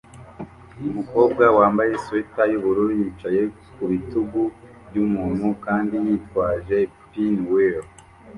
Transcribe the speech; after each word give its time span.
Umukobwa 0.89 1.43
wambaye 1.57 1.91
swater 2.03 2.47
yubururu 2.51 2.91
yicaye 3.01 3.41
ku 3.73 3.83
bitugu 3.91 4.41
byumuntu 4.87 5.47
kandi 5.65 5.95
yitwaje 6.05 6.77
pinwheel 7.09 7.81